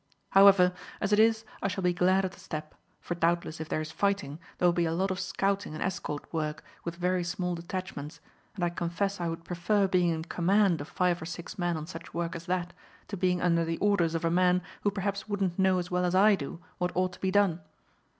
[0.31, 3.81] However, as it is I shall be glad of the step, for doubtless if there
[3.81, 7.53] is fighting there will be a lot of scouting and escort work with very small
[7.53, 8.19] detachments,
[8.55, 11.85] and I confess I would prefer being in command of five or six men on
[11.85, 12.73] such work as that,
[13.09, 16.15] to being under the orders of a man who perhaps wouldn't know as well as
[16.15, 17.61] I do what ought to be done.